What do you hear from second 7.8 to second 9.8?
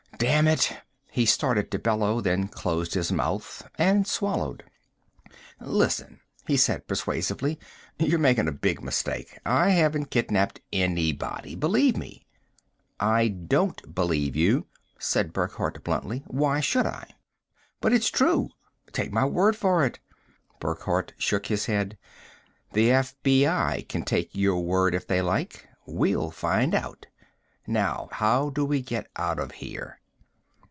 "you're making a big mistake. I